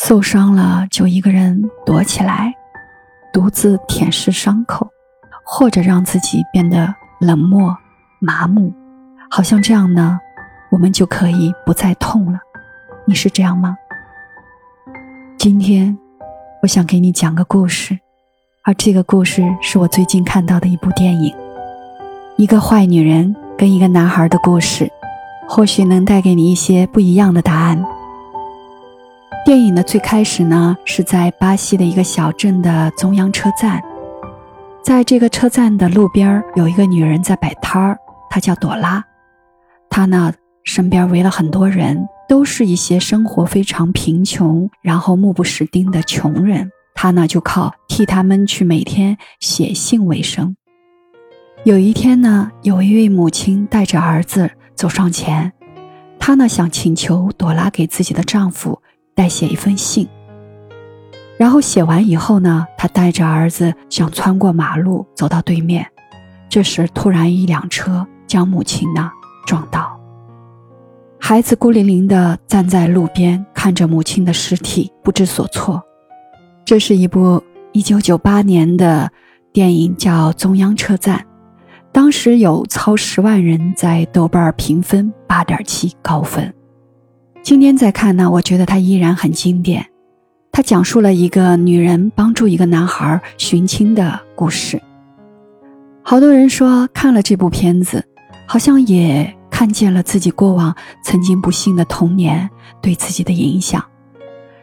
[0.00, 2.54] 受伤了就一个人躲起来，
[3.32, 4.88] 独自舔舐伤口，
[5.44, 7.76] 或者让自己变得冷漠、
[8.20, 8.72] 麻木，
[9.28, 10.20] 好像这样呢，
[10.70, 12.38] 我们就可以不再痛了。
[13.06, 13.76] 你是这样吗？
[15.36, 15.98] 今天，
[16.62, 17.98] 我想给你讲个故事，
[18.64, 21.34] 而这个故事是我最近看到的一部电影，
[22.36, 24.88] 一个坏女人跟一个男孩的故事。
[25.50, 27.82] 或许能带给你一些不一样的答案。
[29.48, 33.82] 电影的最开始呢，是在巴西的一个小镇的中央车站，
[34.84, 39.02] 在这个车站的路边有一个女人在摆摊儿，她叫朵拉。
[39.88, 46.70] 她呢身边围了很多人，都是一些生活非常贫穷，然后目不识丁的穷人。
[46.94, 50.56] 她呢就靠替他们去每天写信为生。
[51.64, 54.50] 有一天呢，有一位母亲带着儿子。
[54.74, 55.54] 走上前，
[56.18, 58.82] 她呢想请求朵拉给自己的丈夫
[59.18, 60.08] 代写一封信。
[61.36, 65.84] 然后写完以后呢，他带着儿子想穿过马路走到对面。
[66.48, 69.10] 这时突然一辆车将母亲呢
[69.44, 69.98] 撞倒，
[71.18, 75.82] 孩子孤零零地站在路边看着母亲的尸体，不知所措。
[76.64, 79.10] 这是一部一九九八年的
[79.52, 81.18] 电影，叫《中央车站》。
[81.90, 86.54] 当时有超十万人在豆瓣评分八点七高分。
[87.48, 89.86] 今天再看呢，我觉得它依然很经典。
[90.52, 94.78] 它讲述了一个女人帮助一个男孩寻亲的故事。
[96.02, 98.04] 好多人说看了这部片子，
[98.46, 102.50] 好像也看见了自己过往曾经不幸的童年
[102.82, 103.82] 对自己的影响。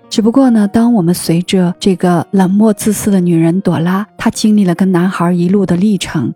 [0.08, 6.32] 只不过呢，当我们随着这个冷漠自私的女人朵拉，她经历了跟男孩一路的历程。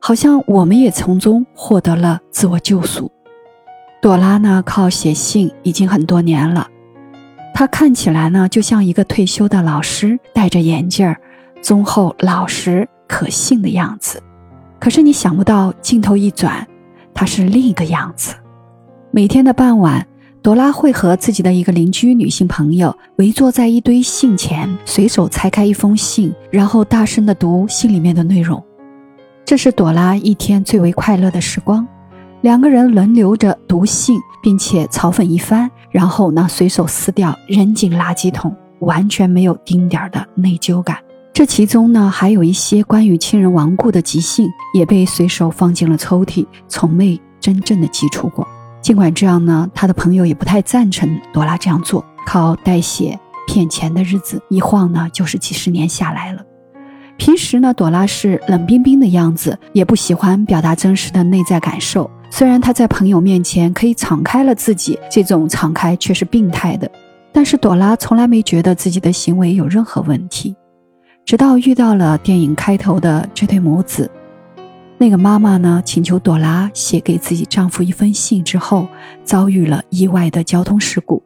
[0.00, 3.12] 好像我们也从中获得了自我救赎。
[4.04, 6.68] 朵拉呢，靠写信已经很多年了。
[7.54, 11.18] 她看起来呢，就像一个退休的老师，戴着眼镜儿，
[11.62, 14.22] 忠厚老实可信的样子。
[14.78, 16.68] 可是你想不到，镜头一转，
[17.14, 18.34] 她是另一个样子。
[19.10, 20.06] 每天的傍晚，
[20.42, 28.62] 朵拉会和自己的一个邻居女性朋友围坐在一堆信前，随手拆开一封信，然后大声地读信里面的内容。
[29.46, 31.88] 这是朵拉一天最为快乐的时光，
[32.44, 40.98] 两个人轮流着读信，并且嘲讽一番，然后呢随手撕掉，扔进垃圾桶，完全没有丁点儿的内疚感。
[41.32, 48.46] 这其中呢还有一些关于亲人亡故的急信，也被随手放进了抽屉，从未真正的寄出过。
[48.82, 56.42] 尽管这样呢，他的朋友也不太赞成朵拉这样做，靠代写骗钱的日子一晃呢就是几十年下来了。
[57.16, 62.10] 平时呢，朵拉是冷冰冰的样子，也不喜欢表达真实的内在感受。
[62.36, 66.90] 虽然他在朋友面前可以敞开了自己，这种敞开却是病态的。
[67.30, 70.52] 但是朵拉从来没觉得自己的行为有任何问题，
[71.24, 74.10] 直到遇到了电影开头的这对母子。
[74.98, 78.88] 那个妈妈呢，请求朵拉写给自己丈夫一封信之后，
[79.22, 81.22] 遭遇了意外的交通事故。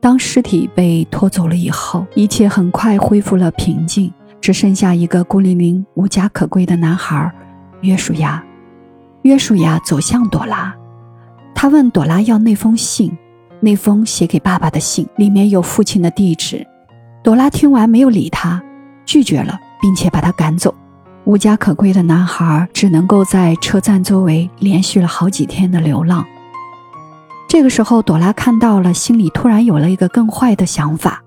[0.00, 4.10] 当尸体被拖走了以后，一切很快恢复了平静。
[4.40, 7.30] 只剩下一个孤零零、无家可归的男孩，
[7.82, 8.42] 约书亚。
[9.22, 10.74] 约书亚走向朵拉，
[11.54, 13.16] 他问朵拉要那封信，
[13.60, 16.66] 那封写给爸爸的信，里面有父亲的地址。
[17.22, 18.62] 朵拉听完没有理他，
[19.04, 20.74] 拒绝了，并且把他赶走。
[21.24, 26.24] 无家可归的男孩只能够在车站周围连续了好几天的流浪。
[27.48, 31.22] 这个时候，朵拉看到了，心里突然有了一个更坏的想法。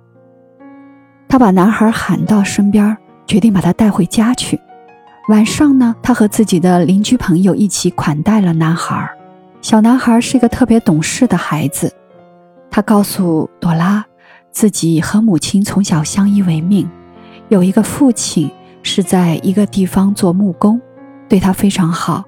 [1.28, 2.98] 他把男孩喊到身边。
[3.26, 4.60] 决定把他带回家去。
[5.30, 9.10] 晚上呢，他和自己的邻居朋友一起款待了男孩。
[9.62, 11.94] 小男孩是一个特别懂事的孩子。
[12.70, 14.06] 他告诉朵拉，
[14.52, 16.90] 自己和母亲从小相依为命，
[17.48, 18.52] 有一个父亲
[18.82, 20.82] 是在一个地方做木工，
[21.30, 22.26] 对他非常好。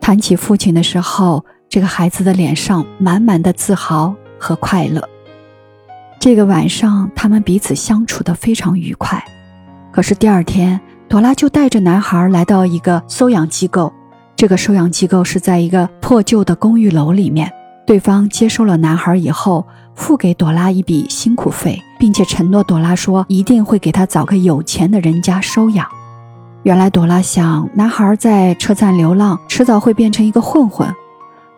[0.00, 5.08] 谈起父亲的时候，这个孩子的脸上满满的自豪和快乐。
[6.18, 9.22] 这个晚上，他们彼此相处得非常愉快。
[9.92, 13.90] 可是第二天，朵拉就带着男孩来到一个收养机构。
[14.36, 17.50] 这个收养机构是在一个破旧的公寓楼里面。
[17.86, 25.86] 对方接收了男孩以后，付给朵拉一笔辛苦费，并且承诺朵拉说一定会给他找个有钱的人家收养。
[26.64, 30.94] 原来朵拉想，男孩在车站流浪，迟早会变成一个混混，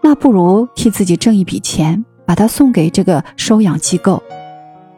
[0.00, 4.22] 那不如替自己挣一笔钱，把他送给这个收养机构。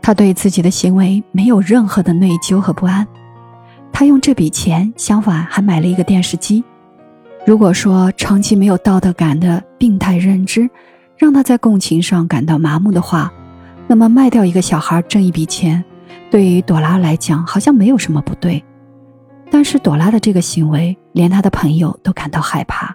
[0.03, 3.09] 他对自己的行为没有任何的内疚和不安。
[4.03, 6.65] 他用这笔钱，相反还买了一个电视机。
[7.47, 10.69] 如果说长期没有道德感的病态认知，
[11.17, 13.33] 让他在共情上感到麻木的话，
[13.87, 15.85] 那么卖掉一个小孩挣一笔钱，
[16.33, 18.61] 对于朵拉来讲好像没有什么不对。
[19.53, 22.93] 但是朵拉的这个行为，连他的朋友都感到害怕。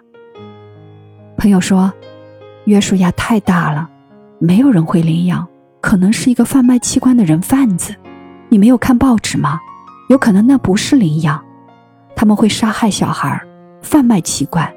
[1.38, 1.90] 朋友说
[2.68, 3.88] ：“约书亚太大了，
[4.38, 5.48] 没有人会领养，
[5.80, 7.94] 可能是一个贩卖器官的人贩子。
[8.50, 9.58] 你没有看报纸吗？
[10.08, 11.42] 有可能那不是领养，
[12.16, 13.40] 他们会杀害小孩，
[13.82, 14.70] 贩卖器官。”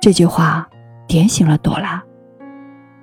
[0.00, 0.68] 这句话
[1.06, 2.02] 点醒了朵拉，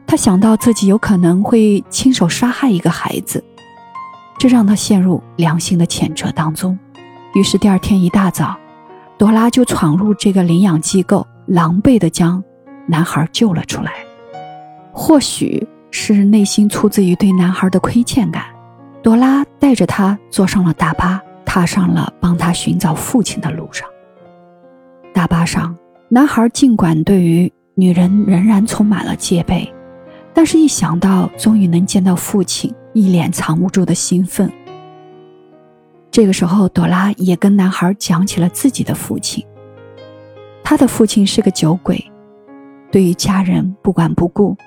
[0.08, 3.44] 她想到自己有可能会亲手杀害一个孩子，
[4.40, 6.78] 这让她陷入良心的谴责当中。
[7.36, 8.58] 于是第二天一大早，
[9.18, 12.44] 朵拉就闯入这个领养机构，狼狈地将
[12.88, 13.92] 男孩救了出来。
[14.92, 18.46] 或许是内心出自于对男孩的亏欠感，
[19.08, 23.88] 朵拉带着他坐上了大巴，踏上了帮他寻找父亲的路上。
[25.14, 25.74] 大巴上，
[26.10, 29.74] 男孩尽管对于女人仍然充满了戒备，
[30.34, 34.52] 但是一想到终于能见到父亲，一脸藏不住的兴奋。
[36.12, 39.42] 这个时候，朵拉也跟男孩讲起了自己的父亲。
[40.66, 42.12] 他的父亲是个酒鬼，
[42.92, 44.58] 对于家人不管不顾，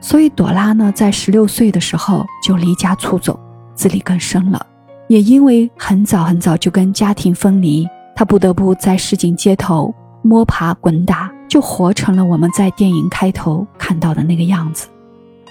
[0.00, 3.36] 所以朵拉呢，在十六岁的时候就离家出走，
[3.80, 4.66] 自力更生了。
[5.08, 14.88] 也因为很早很早就跟家庭分离，他不得不在市井街头摸爬滚打，就活成了我们在电影开头看到的那个样子。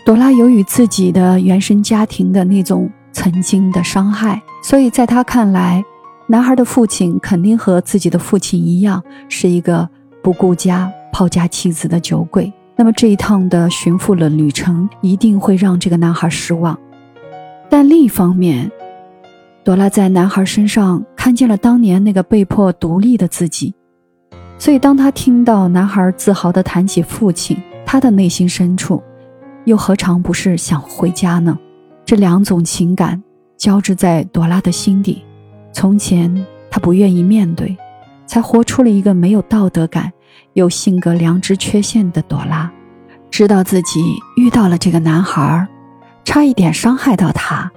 [0.05, 2.87] 朵拉由于自己的原生家庭的那种。
[3.11, 5.83] 曾经的伤害，所以在他看来，
[6.27, 9.89] 男孩的父亲肯定和自己的父亲一样，是一个
[10.21, 12.53] 不顾家、抛家弃子的酒鬼。
[12.75, 16.77] 那么这一趟的寻父的旅程一定会让这个男孩失望。
[17.69, 18.69] 但另一方面，
[19.63, 23.73] 朵拉在男孩身上看见了当年那个被迫独立的自己，
[24.57, 27.55] 所以当他听到男孩自豪地谈起父亲，
[27.85, 29.01] 他的内心深处
[29.65, 31.57] 又何尝不是想回家呢？
[32.03, 33.21] 这两种情感
[33.55, 35.23] 交织在朵拉的心底。
[35.71, 37.77] 从前，她不愿意面对，
[38.25, 40.11] 才活出了一个没有道德感、
[40.53, 42.71] 有性格良知缺陷的朵拉。
[43.29, 44.01] 知道自己
[44.37, 45.67] 遇到了这个男孩，
[46.29, 47.71] 差一点伤害到他，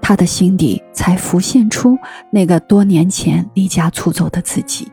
[0.00, 1.98] 他的心底才浮现出
[2.30, 4.86] 那个多年前离家出走的自己。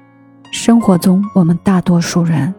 [0.51, 2.51] 生活中，我们大多数人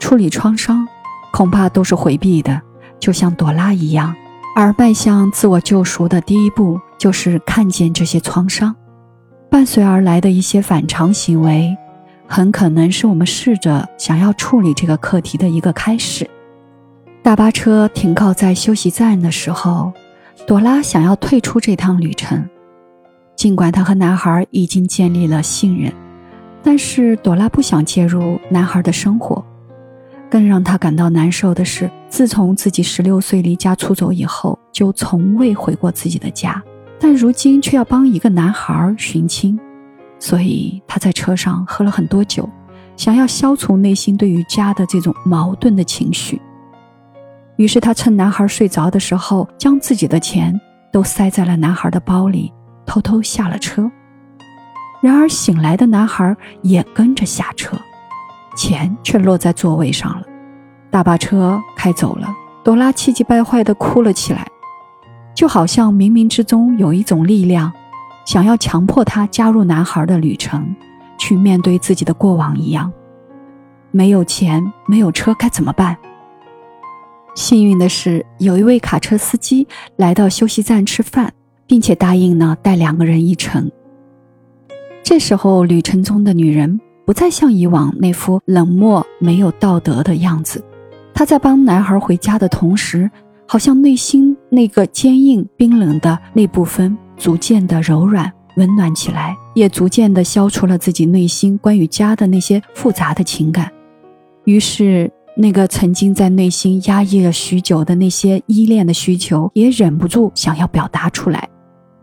[0.00, 0.84] 处理创伤，
[1.32, 2.60] 恐怕都是回避的，
[2.98, 4.12] 就像朵拉一样。
[4.56, 8.74] 而迈向自我救赎的第一步，就是看见这些创伤，
[9.48, 11.72] 伴随而来的一些反常行为，
[12.26, 16.28] 很可能是我们试着想要处理这个课题的一个开始。
[17.24, 19.90] 大巴车停靠在休息站的时候，
[20.46, 22.46] 朵拉想要退出这趟旅程，
[23.34, 25.90] 尽管她和男孩已经建立了信任，
[26.62, 29.42] 但是朵拉不想介入男孩的生活。
[30.28, 36.62] 更让她感到难受的是，自从自己十六岁离家出走以后，就从未回过自己的家。
[37.00, 39.58] 但如今却要帮一个男孩寻亲，
[40.18, 42.46] 所以他在车上喝了很多酒，
[42.98, 46.38] 想要消除内心对于家的这种矛盾的情绪。
[47.56, 50.58] 于是他趁男孩睡着的时候，将自己的钱
[50.92, 52.52] 都塞在了男孩的包里，
[52.84, 53.90] 偷偷下了车。
[55.00, 57.76] 然而醒来的男孩也跟着下车。
[58.56, 60.24] 钱却落在座位上了，
[60.90, 62.28] 大巴车开走了。
[62.62, 64.46] 朵拉气急败坏地哭了起来，
[65.34, 67.72] 就好像冥冥之中有一种力量，
[68.24, 70.74] 想要强迫她加入男孩的旅程，
[71.18, 72.92] 去面对自己的过往一样。
[73.90, 75.96] 没有钱，没有车，该怎么办？
[77.34, 81.32] 幸运的是，有一位卡车司机来到休息站吃饭，
[81.66, 83.70] 并且答应呢带两个人一程。
[85.02, 86.80] 这时候，旅程中的女人。
[87.06, 90.64] 不再像以往那副冷漠、没有道德的样子。
[91.12, 93.10] 她在帮男孩回家的同时，
[93.46, 103.70] 好像内心那个坚硬、冰冷的那部分逐渐的柔软、温暖起来，也逐渐的消除了自己内心关于家的那些复杂的情感。
[104.46, 111.48] 于是，那个曾经在内心压抑了许久的那些依恋的需求，也忍不住想要表达出来。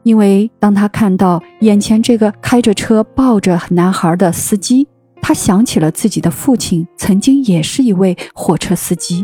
[0.03, 4.87] 因为当他看到眼前这个开着车抱着男孩的司机，
[5.21, 9.23] 他想起了自己的父亲曾经也是一位火车司机。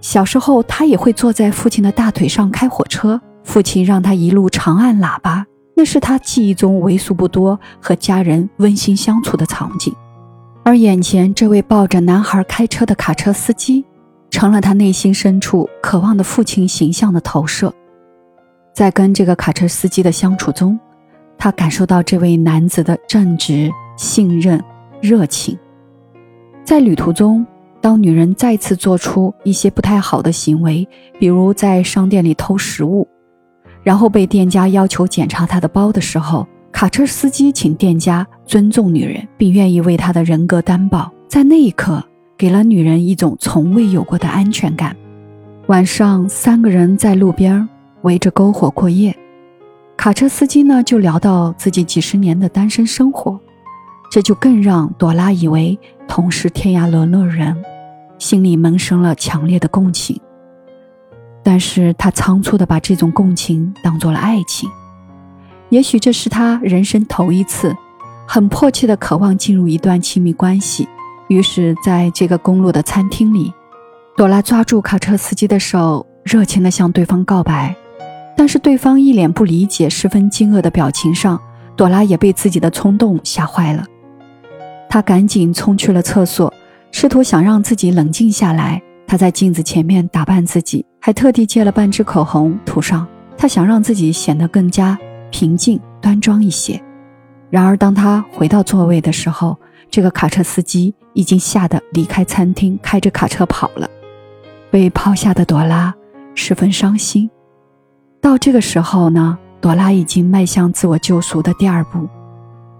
[0.00, 5.46] 小时候，他也会坐在父亲的大腿上开火车，父亲让他一路长按喇叭，
[5.76, 9.94] 那是他记忆中为数不多和家人温馨相处的场景。
[10.66, 13.84] 而眼前这位抱着男孩开车的卡车司机，
[14.30, 17.72] 成了他内心深处渴望的父亲形象的投射。
[18.72, 20.80] 在跟这个卡车司机的相处中，
[21.36, 24.58] 他感受到这位男子的正直、信任、
[25.02, 25.56] 热情。
[26.64, 27.46] 在旅途中，
[27.82, 30.88] 当女人再次做出一些不太好的行为，
[31.20, 33.06] 比如在商店里偷食物，
[33.82, 42.02] 然后被店家要求检查她的包的时候，卡车司机请店家尊重女人，并愿意为她的人格担保，在那一刻
[42.36, 44.96] 给了女人一种从未有过的安全感。
[45.68, 47.68] 晚上，三个人在路边
[48.02, 49.16] 围着篝火过夜，
[49.96, 53.40] 卡车司机呢就聊到自己几十年的单身生活。
[54.10, 57.56] 这就更让朵拉以为同是天涯沦落人，
[58.18, 60.20] 心里萌生了强烈的共情。
[61.42, 64.70] 但是她仓促地把这种共情当做了爱情，
[65.70, 67.74] 也许这是她人生头一次，
[68.26, 70.88] 很迫切地渴望进入一段亲密关系。
[71.28, 73.52] 于是，在这个公路的餐厅里，
[74.16, 77.74] 朵拉抓住卡车司机的手，热情地向对方告白。
[78.36, 81.40] 但是对方一脸不理解、十分惊愕的表情上，
[81.76, 83.86] 朵拉也被自己的冲动吓坏了。
[84.90, 86.52] 他赶紧冲去了厕所，
[86.92, 88.82] 试图想让自己冷静下来。
[89.06, 93.06] 他在镜子前面打扮自己，还特地借了半支口红涂上。
[93.36, 94.98] 他想让自己显得更加
[95.30, 96.80] 平静端庄一些。
[97.54, 99.56] 然而，当他回到座位的时候，
[99.88, 103.88] 这个卡车司机已经吓得离开餐厅，开着卡车跑了。
[104.72, 105.94] 被抛下的朵拉
[106.34, 107.30] 十分伤心。
[108.20, 112.08] 到这个时候呢，朵拉已经迈向自我救赎的第二步。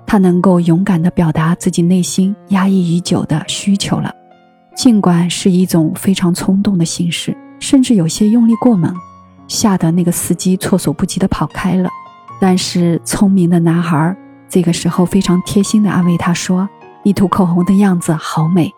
[0.04, 4.12] 他能够勇敢地表达自己内心压抑已久的需求了，
[4.74, 8.92] 尽管是一种非常冲动的形式，甚至有些用力过猛，
[9.46, 11.88] 吓得那个司机措手不及地跑开了。
[12.40, 14.16] 但是聪明的男孩
[14.54, 16.68] 这个时候非常贴心的安慰他说
[17.02, 18.72] ：“你涂口红的样子好美。”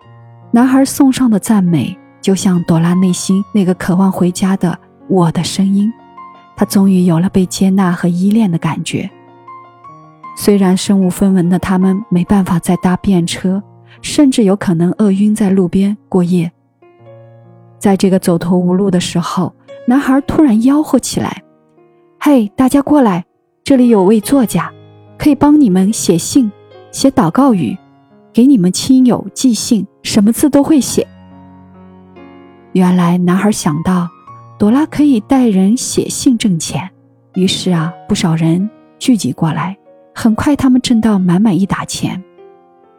[0.51, 5.93] 男孩送上的赞美就像朵拉内心那个渴望回家的我的声音，
[6.57, 9.11] 他终于有了被接纳和依恋的感觉。
[10.35, 13.63] 虽然身无分文的他们没办法再搭便车，
[14.01, 16.51] 甚至有可能饿晕在路边过夜。
[17.79, 19.55] 在这个走投无路的时候，
[19.87, 21.43] 男孩突然吆喝起来
[22.19, 23.27] ：“嘿，大家过来！
[23.63, 24.73] 这里有位作家，
[25.27, 26.53] 可以帮你们写信、
[26.93, 27.77] 写祷告语，
[28.33, 31.05] 给你们亲友寄信，什么字都会写。”
[32.75, 34.09] 原来男孩想到，
[34.57, 36.89] 朵拉可以带人写信挣钱，
[37.35, 39.77] 于是啊，不少人聚集过来。
[40.15, 42.23] 很快，他们挣到满满一沓钱，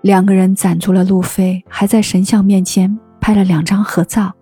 [0.01, 4.33] 两个人攒足了路费，还在神像面前拍了两张合照。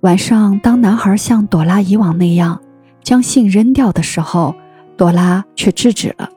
[0.00, 2.58] 晚上，当男孩像朵拉以往那样
[3.02, 4.54] 将信扔掉的时候，
[4.96, 6.30] 朵拉却制止了。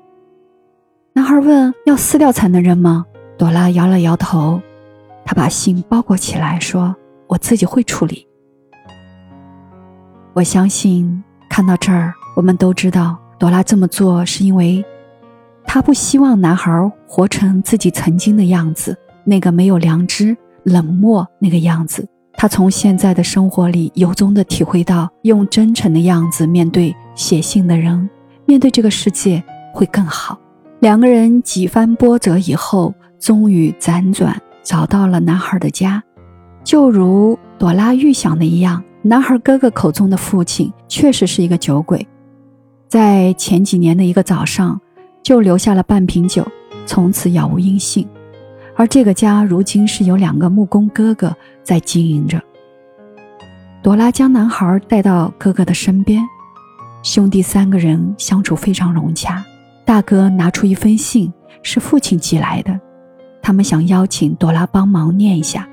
[1.14, 3.06] 男孩问：“要撕掉才能扔吗？”
[3.38, 4.62] 朵拉摇了摇头，
[5.26, 6.96] 他把信包裹起来，说
[7.28, 8.28] ：“我自己会处理。”
[10.34, 14.84] 我相信，看到这儿，我们都知道，朵拉这么做是因为。
[15.72, 22.08] 他不希望男孩活成自己曾经的样子，那个没有良知、冷漠那个样子。
[22.34, 28.10] 他从现在的生活里由衷地体会到，用真诚的样子面对写信的人，
[28.46, 30.40] 面对这个世界会更好。
[30.80, 36.04] 两个人几番波折以后，终于辗转找到了男孩的家。
[36.64, 42.08] 就如朵拉预想的一样，男孩哥哥口中的父亲确实是一个酒鬼。
[42.88, 44.80] 在前几年的一个早上。
[45.22, 46.48] 就留下了半瓶酒，
[46.88, 48.08] 从此杳无音信。
[48.76, 52.42] 而这个家如今是有两个木工哥哥在经营着。
[53.84, 56.24] 朵拉将男孩带到哥哥的身边，
[57.04, 59.44] 兄弟三个人相处非常融洽。
[59.90, 62.80] 大哥拿出一封信，是父亲寄来的，
[63.42, 65.68] 他们想邀请朵拉帮忙念一下。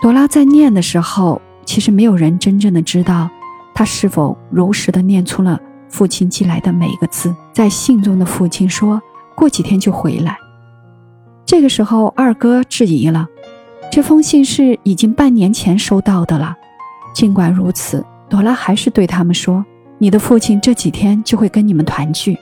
[0.00, 3.28] 朵拉在念的时候，其实没有人真正的知道，
[3.74, 5.60] 他是否如实的念出了。
[5.90, 8.98] 父亲寄来的每一个字，在信中的父亲说
[9.34, 10.38] 过几天就回来。
[11.44, 13.26] 这个时候，二哥质疑了，
[13.92, 16.56] 这封信是已经半年前收到的了。
[17.12, 19.62] 尽管如此，朵拉还是对他们说
[20.00, 22.38] ：“你的父亲这几天就会跟你们团聚。”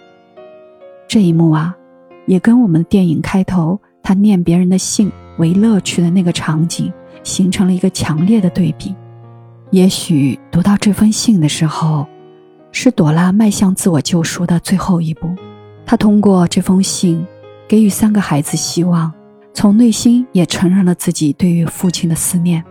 [1.08, 1.74] 这一幕啊，
[2.26, 6.92] 也跟我们电影开头他念别人的信为乐趣的那个场景
[7.24, 8.94] 形成了一个强烈的对比。
[9.70, 12.06] 也许读到这封信的时候。
[12.70, 15.34] 是朵拉迈向自我救赎的最后一步。
[15.86, 17.26] 她通过这封信，
[17.66, 19.10] 给予三个孩子希望，
[19.54, 22.62] 从内心也承认了自己对于父亲的思念。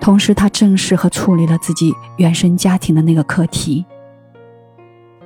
[0.00, 3.86] 同时，她正视和处理了自己原生家庭的那个课题。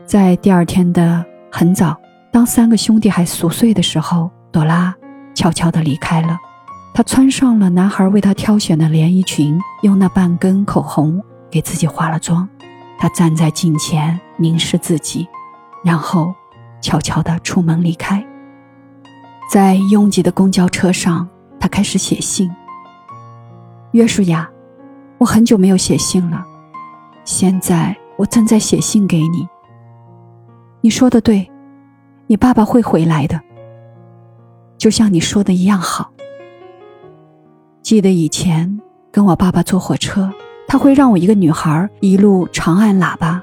[0.05, 1.99] 在第二天的很早，
[2.33, 4.95] 当三个兄弟还熟睡的时候，朵拉
[5.35, 6.39] 悄悄地离开了。
[6.95, 12.49] 她穿上了男孩为她挑选的连衣裙，用那半根口红给自己化了妆。
[12.99, 15.27] 他站在镜前凝视自己，
[15.83, 16.35] 然后
[16.83, 18.23] 悄悄地出门离开。
[19.51, 21.27] 在拥挤的公交车上，
[21.59, 22.51] 他开始写信。
[23.93, 24.47] 约书亚，
[25.17, 26.45] 我很久没有写信了，
[27.25, 29.49] 现在我正在写信给你。
[30.83, 31.51] 你说的对，
[32.31, 33.41] 你爸爸会回来的，
[34.79, 36.13] 就像你说的一样好。
[37.83, 40.33] 记得以前跟我爸爸坐火车，
[40.69, 43.43] 他会让我一个女孩一路长按喇叭，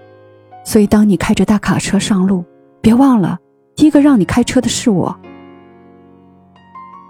[0.64, 2.46] 所以当你开着大卡车上路，
[2.80, 3.38] 别忘了
[3.76, 5.14] 第一个让你开车的是我。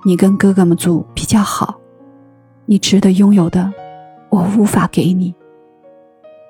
[0.03, 1.79] 你跟哥哥们住比较好。
[2.65, 3.71] 你值得拥有的，
[4.31, 5.31] 我无法给你。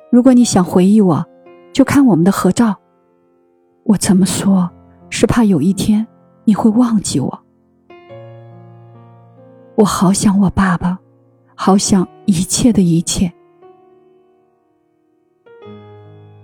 [0.10, 1.26] 如果你想回忆我，
[1.74, 2.78] 就看我们的合照。
[3.84, 4.72] 我这么说，
[5.10, 6.06] 是怕有一天
[6.44, 7.40] 你会忘记我。
[9.76, 10.98] 我好想我爸爸，
[11.56, 13.32] 好想一切的一切。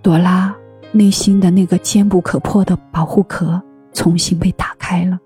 [0.02, 0.56] 朵拉
[0.92, 3.62] 内心的那个坚不可破的保护壳
[3.94, 5.18] 重新被打开了，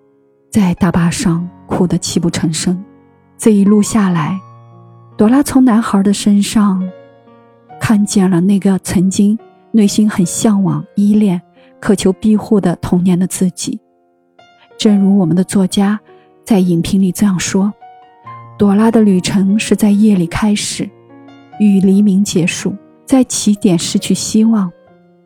[0.50, 2.82] 在大巴上哭得泣不成声。
[3.38, 4.40] 这一路下来，
[5.18, 6.82] 朵拉从男孩的身上
[7.80, 9.38] 看见了那个曾经
[9.72, 11.42] 内心很向往、依恋、
[11.80, 13.80] 渴求庇护的童年的自己。
[14.78, 16.00] 正如我们的作家
[16.46, 17.74] 在影评里这样说
[18.58, 20.90] ：“朵拉的旅程是在夜里开始，
[21.60, 24.72] 与黎明结束，在起点失去希望，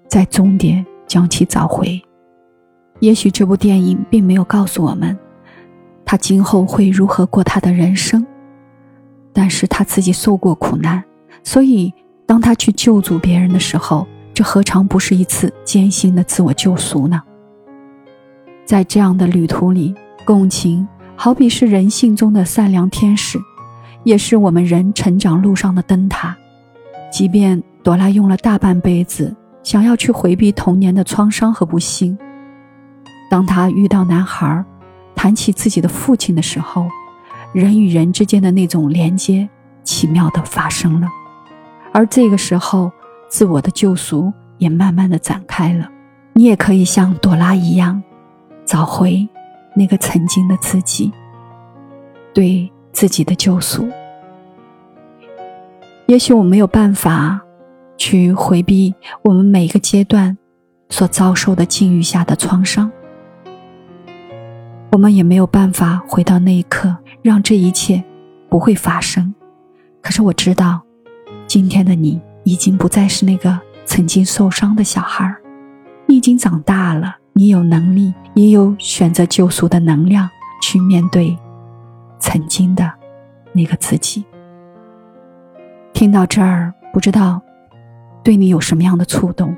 [0.08, 2.02] 在终点将其找回。”
[3.00, 5.18] 也许这部电影并没有告诉我们。
[6.06, 8.26] 他今后会如何过他的人生？
[9.34, 11.02] 但是他自己受过苦难，
[11.44, 11.94] 所以
[12.26, 17.22] 当他去救助别人的时候，这何尝不是一次艰辛的自我救赎呢？
[18.66, 19.94] 在这样的旅途里，
[20.26, 23.40] 共情好比是人性中的善良天使，
[24.04, 26.36] 也是我们人成长路上的灯塔。
[27.12, 32.18] 即便朵拉用了大半辈子想要去回避童年的创伤和不幸，
[33.30, 34.64] 当她遇到男孩。
[35.14, 36.88] 谈起自己的父亲的时候，
[37.54, 39.48] 人与人之间的那种连接
[39.84, 41.08] 奇妙的发生了，
[41.94, 42.92] 而这个时候，
[43.32, 45.90] 自我的救赎也慢慢的展开了。
[46.34, 48.04] 你也可以像朵拉一样，
[48.66, 49.26] 找回
[49.74, 51.10] 那个曾经的自己，
[52.34, 53.88] 对自己的救赎。
[56.08, 57.40] 也许我没有办法
[57.98, 60.38] 去回避我们每一个阶段
[60.90, 62.92] 所遭受的境遇下的创伤。
[64.92, 68.04] 我们也没有办法回到那一刻，让这一切
[68.50, 69.34] 不会发生。
[70.02, 70.82] 可是我知道，
[71.48, 75.42] 今天的你已经不再是那个曾经受伤的小孩儿
[76.08, 80.30] 你已经长大了，你有能力，也有选择救赎的能量，
[80.62, 81.38] 去面对
[82.20, 82.92] 曾经的
[83.54, 84.24] 那个自己。
[85.94, 87.42] 听到这儿，不知道
[88.24, 89.56] 对你有什么样的触动？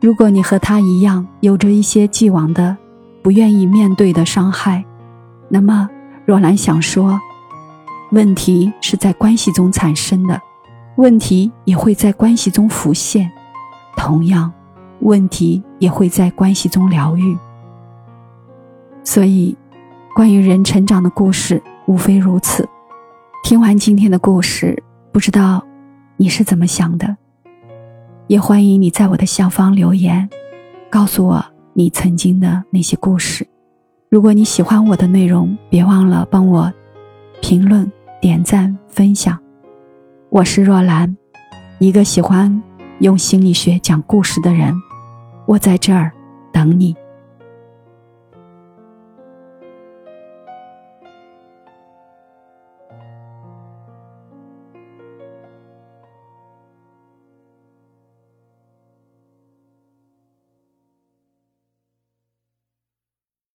[0.00, 2.76] 如果你和他一样，有着一些既往的。
[3.22, 4.84] 不愿意面对的伤害，
[5.48, 5.90] 那么
[6.24, 7.20] 若兰想说，
[8.12, 10.40] 问题是在关系中产生的，
[10.96, 13.30] 问题也会在关系中浮现，
[13.96, 14.50] 同样，
[15.00, 17.36] 问题也会在关系中疗愈。
[19.04, 19.56] 所以，
[20.14, 22.66] 关于人成长的故事无非如此。
[23.44, 24.82] 听完今天的故事，
[25.12, 25.62] 不知道
[26.16, 27.16] 你是怎么想的？
[28.26, 30.28] 也欢迎你在我的下方留言，
[30.90, 31.44] 告诉我。
[31.78, 33.46] 你曾经的那些故事，
[34.08, 36.72] 如果你喜欢我的内容，别忘了帮我
[37.42, 39.38] 评论、点赞、分享。
[40.28, 41.16] 我是若兰，
[41.78, 42.62] 一个喜欢
[42.98, 44.74] 用心理学讲故事的人，
[45.46, 46.12] 我在这儿
[46.52, 46.94] 等你。